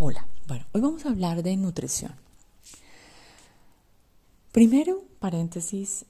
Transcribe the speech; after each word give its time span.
Hola, 0.00 0.28
bueno, 0.46 0.64
hoy 0.70 0.80
vamos 0.80 1.04
a 1.04 1.08
hablar 1.08 1.42
de 1.42 1.56
nutrición. 1.56 2.12
Primero, 4.52 5.02
paréntesis, 5.18 6.04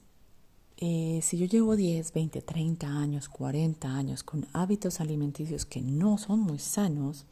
eh, 0.77 1.21
si 1.23 1.39
yo 1.39 1.47
llevo 1.47 1.75
10, 1.75 2.13
20, 2.13 2.43
30 2.43 2.87
años, 2.87 3.29
40 3.29 3.87
años 3.87 4.21
con 4.21 4.45
hábitos 4.53 4.99
alimenticios 4.99 5.65
que 5.65 5.81
no 5.81 6.19
son 6.19 6.39
muy 6.39 6.59
sanos, 6.59 7.25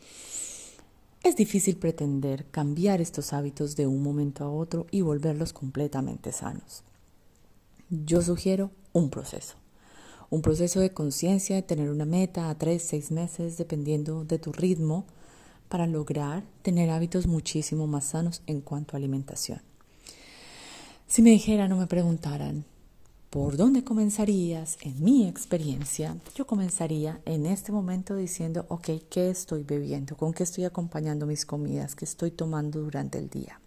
es 1.21 1.35
difícil 1.35 1.77
pretender 1.77 2.47
cambiar 2.49 3.01
estos 3.01 3.33
hábitos 3.33 3.75
de 3.75 3.85
un 3.85 4.01
momento 4.01 4.43
a 4.43 4.49
otro 4.49 4.87
y 4.89 5.01
volverlos 5.01 5.53
completamente 5.53 6.31
sanos. 6.31 6.81
Yo 7.91 8.23
sugiero 8.23 8.71
un 8.93 9.11
proceso. 9.11 9.57
Un 10.31 10.41
proceso 10.41 10.79
de 10.79 10.91
conciencia, 10.91 11.55
de 11.55 11.61
tener 11.61 11.91
una 11.91 12.05
meta 12.05 12.49
a 12.49 12.57
3, 12.57 12.81
6 12.81 13.11
meses, 13.11 13.57
dependiendo 13.57 14.25
de 14.25 14.39
tu 14.39 14.51
ritmo, 14.51 15.05
para 15.69 15.87
lograr 15.87 16.43
tener 16.61 16.89
hábitos 16.89 17.27
muchísimo 17.27 17.87
más 17.87 18.05
sanos 18.05 18.41
en 18.47 18.61
cuanto 18.61 18.95
a 18.95 18.97
alimentación. 18.97 19.61
Si 21.07 21.21
me 21.21 21.29
dijeran 21.29 21.71
o 21.71 21.77
me 21.77 21.87
preguntaran, 21.87 22.65
¿por 23.29 23.57
dónde 23.57 23.83
comenzarías? 23.83 24.77
En 24.81 25.03
mi 25.03 25.27
experiencia, 25.27 26.17
yo 26.35 26.45
comenzaría 26.45 27.21
en 27.25 27.45
este 27.45 27.71
momento 27.71 28.15
diciendo, 28.15 28.65
ok, 28.69 28.89
¿qué 29.09 29.29
estoy 29.29 29.63
bebiendo? 29.63 30.17
¿Con 30.17 30.33
qué 30.33 30.43
estoy 30.43 30.65
acompañando 30.65 31.25
mis 31.25 31.45
comidas? 31.45 31.95
¿Qué 31.95 32.05
estoy 32.05 32.31
tomando 32.31 32.81
durante 32.81 33.17
el 33.19 33.29
día? 33.29 33.59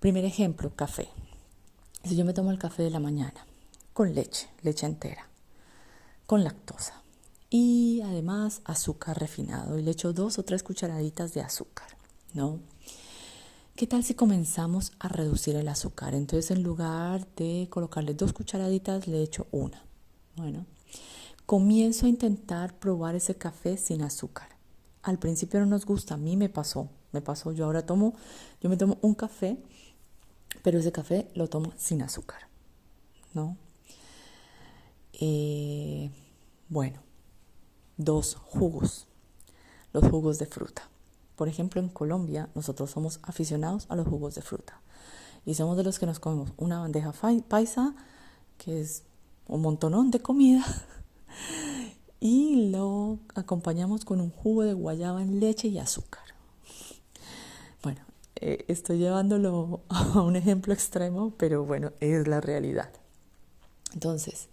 Primer 0.00 0.24
ejemplo, 0.24 0.70
café. 0.76 1.08
Si 2.04 2.16
yo 2.16 2.24
me 2.24 2.34
tomo 2.34 2.50
el 2.50 2.58
café 2.58 2.82
de 2.82 2.90
la 2.90 3.00
mañana, 3.00 3.46
con 3.92 4.14
leche, 4.14 4.48
leche 4.62 4.86
entera, 4.86 5.28
con 6.26 6.44
lactosa, 6.44 7.02
y 7.50 8.02
además 8.04 8.60
azúcar 8.64 9.18
refinado 9.18 9.78
y 9.78 9.82
le 9.82 9.92
echo 9.92 10.12
dos 10.12 10.38
o 10.38 10.42
tres 10.42 10.62
cucharaditas 10.62 11.32
de 11.34 11.40
azúcar, 11.40 11.88
¿no? 12.34 12.60
¿Qué 13.74 13.86
tal 13.86 14.02
si 14.02 14.14
comenzamos 14.14 14.92
a 14.98 15.08
reducir 15.08 15.54
el 15.54 15.68
azúcar? 15.68 16.14
Entonces 16.14 16.50
en 16.50 16.62
lugar 16.62 17.26
de 17.36 17.68
colocarle 17.70 18.12
dos 18.12 18.32
cucharaditas 18.32 19.06
le 19.06 19.22
echo 19.22 19.46
una. 19.52 19.82
Bueno, 20.36 20.66
comienzo 21.46 22.06
a 22.06 22.08
intentar 22.08 22.78
probar 22.78 23.14
ese 23.14 23.36
café 23.36 23.76
sin 23.76 24.02
azúcar. 24.02 24.48
Al 25.02 25.18
principio 25.18 25.60
no 25.60 25.66
nos 25.66 25.86
gusta, 25.86 26.14
a 26.14 26.16
mí 26.18 26.36
me 26.36 26.48
pasó, 26.48 26.90
me 27.12 27.20
pasó, 27.20 27.52
yo 27.52 27.64
ahora 27.64 27.86
tomo, 27.86 28.14
yo 28.60 28.68
me 28.68 28.76
tomo 28.76 28.98
un 29.00 29.14
café, 29.14 29.56
pero 30.62 30.80
ese 30.80 30.92
café 30.92 31.30
lo 31.34 31.48
tomo 31.48 31.72
sin 31.76 32.02
azúcar, 32.02 32.48
¿no? 33.32 33.56
Eh, 35.12 36.10
bueno, 36.68 37.00
dos 37.98 38.36
jugos, 38.36 39.06
los 39.92 40.08
jugos 40.08 40.38
de 40.38 40.46
fruta. 40.46 40.88
Por 41.36 41.48
ejemplo, 41.48 41.80
en 41.80 41.88
Colombia 41.88 42.48
nosotros 42.54 42.90
somos 42.90 43.20
aficionados 43.22 43.86
a 43.90 43.96
los 43.96 44.08
jugos 44.08 44.34
de 44.34 44.42
fruta 44.42 44.80
y 45.44 45.54
somos 45.54 45.76
de 45.76 45.84
los 45.84 45.98
que 45.98 46.06
nos 46.06 46.18
comemos 46.18 46.52
una 46.56 46.80
bandeja 46.80 47.12
paisa, 47.48 47.94
que 48.56 48.80
es 48.80 49.02
un 49.46 49.62
montonón 49.62 50.10
de 50.10 50.20
comida, 50.20 50.64
y 52.20 52.70
lo 52.70 53.18
acompañamos 53.34 54.04
con 54.04 54.20
un 54.20 54.30
jugo 54.30 54.62
de 54.62 54.72
guayaba 54.72 55.22
en 55.22 55.40
leche 55.40 55.68
y 55.68 55.78
azúcar. 55.78 56.22
Bueno, 57.82 58.00
eh, 58.36 58.64
estoy 58.68 58.98
llevándolo 58.98 59.80
a 59.88 60.20
un 60.20 60.36
ejemplo 60.36 60.74
extremo, 60.74 61.32
pero 61.36 61.64
bueno, 61.64 61.92
es 62.00 62.28
la 62.28 62.40
realidad. 62.40 62.90
Entonces, 63.94 64.48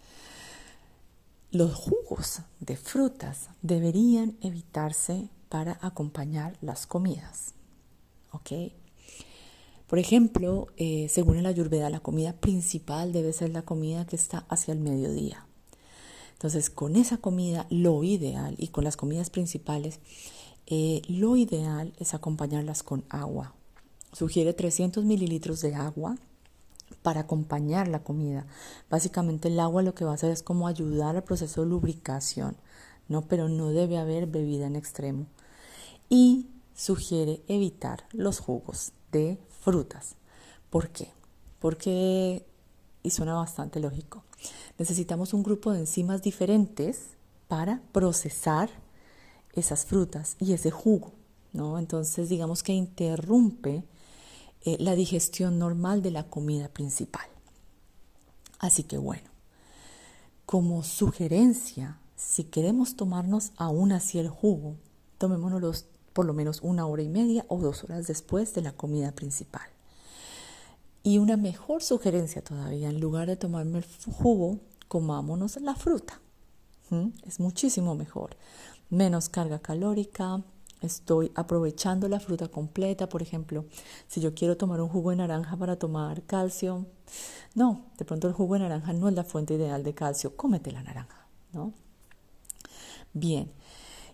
los 1.56 1.74
jugos 1.74 2.42
de 2.60 2.76
frutas 2.76 3.48
deberían 3.62 4.36
evitarse 4.42 5.30
para 5.48 5.80
acompañar 5.82 6.58
las 6.60 6.86
comidas. 6.86 7.54
¿Ok? 8.32 8.74
Por 9.88 9.98
ejemplo, 9.98 10.68
eh, 10.76 11.08
según 11.10 11.42
la 11.42 11.50
Ayurveda, 11.50 11.90
la 11.90 12.02
comida 12.02 12.34
principal 12.34 13.14
debe 13.14 13.32
ser 13.32 13.52
la 13.52 13.62
comida 13.62 14.06
que 14.06 14.18
está 14.18 14.46
hacia 14.50 14.74
el 14.74 14.82
mediodía. 14.82 15.48
Entonces, 16.34 16.70
con 16.70 16.98
esa 16.98 17.20
comida, 17.20 17.68
lo 17.70 18.04
ideal, 18.04 18.56
y 18.58 18.68
con 18.68 18.84
las 18.84 18.98
comidas 18.98 19.30
principales, 19.30 20.00
eh, 20.68 21.04
lo 21.08 21.38
ideal 21.38 21.94
es 22.00 22.14
acompañarlas 22.14 22.84
con 22.84 23.06
agua. 23.08 23.56
Sugiere 24.12 24.52
300 24.52 25.06
mililitros 25.06 25.62
de 25.62 25.74
agua 25.76 26.18
para 27.02 27.22
acompañar 27.22 27.88
la 27.88 28.04
comida. 28.04 28.46
Básicamente 28.90 29.48
el 29.48 29.60
agua 29.60 29.84
lo 29.84 29.96
que 29.96 30.06
va 30.06 30.12
a 30.12 30.16
hacer 30.16 30.32
es 30.32 30.44
como 30.44 30.68
ayudar 30.68 31.16
al 31.16 31.24
proceso 31.24 31.62
de 31.62 31.70
lubricación, 31.70 32.58
¿no? 33.08 33.22
Pero 33.24 33.50
no 33.50 33.70
debe 33.70 33.98
haber 33.98 34.28
bebida 34.28 34.68
en 34.68 34.76
extremo. 34.76 35.28
Y 36.10 36.48
sugiere 36.76 37.42
evitar 37.48 38.06
los 38.12 38.40
jugos 38.40 38.92
de 39.12 39.38
frutas. 39.62 40.16
¿Por 40.70 40.90
qué? 40.90 41.12
Porque, 41.60 42.46
y 43.02 43.10
suena 43.12 43.34
bastante 43.34 43.80
lógico, 43.80 44.24
necesitamos 44.78 45.34
un 45.34 45.44
grupo 45.44 45.72
de 45.72 45.80
enzimas 45.80 46.22
diferentes 46.22 47.16
para 47.48 47.82
procesar 47.92 48.70
esas 49.54 49.86
frutas 49.86 50.36
y 50.40 50.54
ese 50.54 50.72
jugo, 50.72 51.14
¿no? 51.54 51.80
Entonces 51.80 52.30
digamos 52.30 52.62
que 52.62 52.74
interrumpe 52.74 53.84
eh, 54.66 54.78
la 54.80 54.96
digestión 54.96 55.60
normal 55.60 56.02
de 56.02 56.12
la 56.12 56.24
comida 56.24 56.68
principal. 56.68 57.28
Así 58.60 58.84
que 58.84 58.98
bueno, 58.98 59.30
como 60.46 60.84
sugerencia, 60.84 62.00
si 62.16 62.46
queremos 62.46 62.96
tomarnos 62.96 63.52
aún 63.58 63.92
así 63.92 64.20
el 64.20 64.30
jugo, 64.30 64.76
tomémonoslo 65.18 65.72
por 66.14 66.26
lo 66.26 66.34
menos 66.34 66.62
una 66.62 66.88
hora 66.88 67.04
y 67.04 67.10
media 67.10 67.46
o 67.48 67.60
dos 67.60 67.84
horas 67.84 68.08
después 68.08 68.54
de 68.54 68.62
la 68.62 68.72
comida 68.72 69.12
principal. 69.12 69.70
Y 71.04 71.20
una 71.20 71.38
mejor 71.38 71.84
sugerencia 71.84 72.44
todavía, 72.44 72.90
en 72.90 73.00
lugar 73.00 73.28
de 73.28 73.36
tomarme 73.36 73.80
el 73.80 73.86
jugo, 74.12 74.60
comámonos 74.88 75.58
la 75.62 75.76
fruta. 75.76 76.20
¿Mm? 76.90 77.10
Es 77.28 77.40
muchísimo 77.40 77.94
mejor. 77.96 78.38
Menos 78.90 79.30
carga 79.30 79.60
calórica, 79.60 80.42
estoy 80.86 81.32
aprovechando 81.36 82.08
la 82.08 82.20
fruta 82.20 82.48
completa, 82.48 83.10
por 83.10 83.22
ejemplo, 83.22 83.66
si 84.08 84.22
yo 84.22 84.34
quiero 84.34 84.58
tomar 84.58 84.82
un 84.82 84.90
jugo 84.90 85.10
de 85.10 85.18
naranja 85.18 85.58
para 85.58 85.78
tomar 85.78 86.24
calcio, 86.24 86.86
no, 87.54 87.86
de 87.98 88.06
pronto 88.06 88.28
el 88.28 88.34
jugo 88.34 88.54
de 88.54 88.62
naranja 88.62 88.94
no 88.94 89.10
es 89.10 89.16
la 89.16 89.24
fuente 89.24 89.56
ideal 89.56 89.84
de 89.84 89.94
calcio, 89.94 90.36
cómete 90.36 90.72
la 90.72 90.84
naranja, 90.84 91.28
¿no? 91.54 91.74
Bien. 93.14 93.52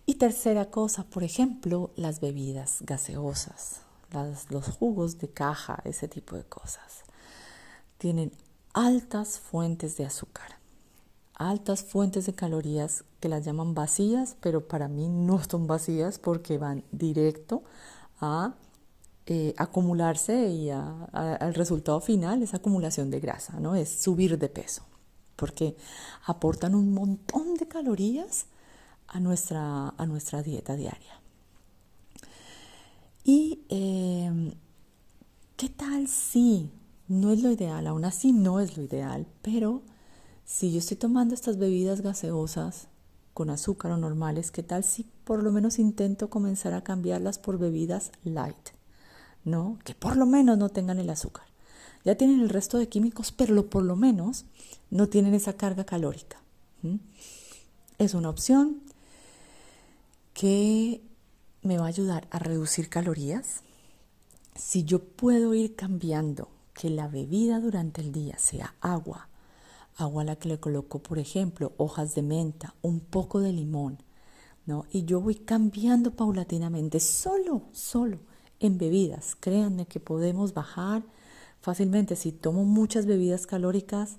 Y 0.05 0.15
tercera 0.15 0.71
cosa, 0.71 1.03
por 1.03 1.23
ejemplo, 1.23 1.91
las 1.95 2.21
bebidas 2.21 2.77
gaseosas, 2.81 3.81
los 4.49 4.67
jugos 4.67 5.19
de 5.19 5.29
caja, 5.29 5.81
ese 5.85 6.07
tipo 6.07 6.35
de 6.35 6.43
cosas. 6.43 7.03
Tienen 7.97 8.31
altas 8.73 9.39
fuentes 9.39 9.97
de 9.97 10.05
azúcar 10.05 10.60
altas 11.49 11.83
fuentes 11.83 12.25
de 12.25 12.33
calorías 12.33 13.03
que 13.19 13.29
las 13.29 13.45
llaman 13.45 13.73
vacías, 13.73 14.35
pero 14.41 14.67
para 14.67 14.87
mí 14.87 15.09
no 15.09 15.41
son 15.43 15.67
vacías 15.67 16.19
porque 16.19 16.57
van 16.57 16.83
directo 16.91 17.63
a 18.19 18.55
eh, 19.25 19.53
acumularse 19.57 20.49
y 20.49 20.69
al 20.69 21.53
resultado 21.53 21.99
final 22.01 22.41
es 22.43 22.53
acumulación 22.53 23.09
de 23.09 23.19
grasa, 23.19 23.59
¿no? 23.59 23.75
Es 23.75 23.89
subir 23.89 24.37
de 24.37 24.49
peso, 24.49 24.83
porque 25.35 25.75
aportan 26.25 26.75
un 26.75 26.93
montón 26.93 27.55
de 27.55 27.67
calorías 27.67 28.47
a 29.07 29.19
nuestra, 29.19 29.89
a 29.89 30.05
nuestra 30.05 30.41
dieta 30.41 30.75
diaria. 30.75 31.19
Y 33.23 33.61
em, 33.69 34.53
qué 35.55 35.69
tal 35.69 36.07
si 36.07 36.71
no 37.07 37.31
es 37.31 37.41
lo 37.43 37.51
ideal, 37.51 37.85
aún 37.87 38.05
así 38.05 38.31
no 38.31 38.59
es 38.59 38.77
lo 38.77 38.83
ideal, 38.83 39.27
pero 39.41 39.83
si 40.51 40.73
yo 40.73 40.79
estoy 40.79 40.97
tomando 40.97 41.33
estas 41.33 41.57
bebidas 41.57 42.01
gaseosas 42.01 42.89
con 43.33 43.49
azúcar 43.49 43.93
o 43.93 43.97
normales, 43.97 44.51
¿qué 44.51 44.63
tal 44.63 44.83
si 44.83 45.05
por 45.23 45.43
lo 45.43 45.51
menos 45.53 45.79
intento 45.79 46.29
comenzar 46.29 46.73
a 46.73 46.83
cambiarlas 46.83 47.39
por 47.39 47.57
bebidas 47.57 48.11
light? 48.25 48.71
¿No? 49.45 49.79
Que 49.85 49.95
por 49.95 50.17
lo 50.17 50.25
menos 50.25 50.57
no 50.57 50.67
tengan 50.67 50.99
el 50.99 51.09
azúcar. 51.09 51.45
Ya 52.03 52.15
tienen 52.15 52.41
el 52.41 52.49
resto 52.49 52.77
de 52.77 52.89
químicos, 52.89 53.31
pero 53.31 53.69
por 53.69 53.83
lo 53.83 53.95
menos 53.95 54.43
no 54.89 55.07
tienen 55.07 55.33
esa 55.33 55.53
carga 55.53 55.85
calórica. 55.85 56.41
Es 57.97 58.13
una 58.13 58.29
opción 58.29 58.81
que 60.33 61.01
me 61.61 61.77
va 61.77 61.85
a 61.85 61.89
ayudar 61.89 62.27
a 62.29 62.39
reducir 62.39 62.89
calorías. 62.89 63.61
Si 64.55 64.83
yo 64.83 65.01
puedo 65.01 65.53
ir 65.53 65.75
cambiando 65.77 66.49
que 66.73 66.89
la 66.89 67.07
bebida 67.07 67.61
durante 67.61 68.01
el 68.01 68.11
día 68.11 68.37
sea 68.37 68.75
agua, 68.81 69.29
agua 69.95 70.23
a 70.23 70.25
la 70.25 70.35
que 70.35 70.49
le 70.49 70.59
coloco, 70.59 70.99
por 70.99 71.19
ejemplo, 71.19 71.73
hojas 71.77 72.15
de 72.15 72.21
menta, 72.21 72.75
un 72.81 72.99
poco 72.99 73.39
de 73.39 73.51
limón, 73.51 74.03
¿no? 74.65 74.85
Y 74.91 75.05
yo 75.05 75.21
voy 75.21 75.35
cambiando 75.35 76.11
paulatinamente, 76.15 76.99
solo, 76.99 77.63
solo 77.71 78.19
en 78.59 78.77
bebidas. 78.77 79.35
Créanme 79.35 79.85
que 79.85 79.99
podemos 79.99 80.53
bajar 80.53 81.03
fácilmente. 81.61 82.15
Si 82.15 82.31
tomo 82.31 82.63
muchas 82.63 83.05
bebidas 83.05 83.47
calóricas, 83.47 84.17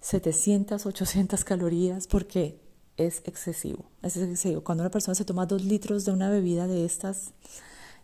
700, 0.00 0.86
800 0.86 1.44
calorías, 1.44 2.06
porque 2.06 2.60
es 2.96 3.22
excesivo. 3.24 3.86
Es 4.02 4.16
excesivo. 4.16 4.62
Cuando 4.62 4.82
una 4.82 4.90
persona 4.90 5.14
se 5.14 5.24
toma 5.24 5.46
dos 5.46 5.64
litros 5.64 6.04
de 6.04 6.12
una 6.12 6.30
bebida 6.30 6.66
de 6.66 6.84
estas, 6.84 7.32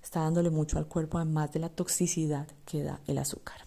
está 0.03 0.21
dándole 0.21 0.51
mucho 0.51 0.79
al 0.79 0.87
cuerpo, 0.87 1.19
además 1.19 1.53
de 1.53 1.61
la 1.61 1.69
toxicidad 1.69 2.47
que 2.65 2.83
da 2.83 3.01
el 3.07 3.19
azúcar. 3.19 3.65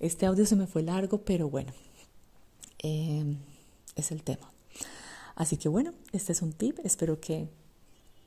Este 0.00 0.26
audio 0.26 0.44
se 0.44 0.56
me 0.56 0.66
fue 0.66 0.82
largo, 0.82 1.18
pero 1.18 1.48
bueno, 1.48 1.72
eh, 2.84 3.36
es 3.96 4.12
el 4.12 4.22
tema. 4.22 4.52
Así 5.34 5.56
que 5.56 5.68
bueno, 5.68 5.92
este 6.12 6.32
es 6.32 6.42
un 6.42 6.52
tip. 6.52 6.78
Espero 6.84 7.20
que 7.20 7.48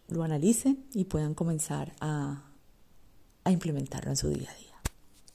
lo 0.09 0.23
analicen 0.23 0.85
y 0.93 1.05
puedan 1.05 1.33
comenzar 1.33 1.93
a 2.01 2.43
implementarlo 3.45 4.09
en 4.09 4.17
su 4.17 4.29
día 4.29 4.49
a 4.51 4.55
día. 4.55 4.81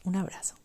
Un 0.05 0.17
abrazo. 0.17 0.62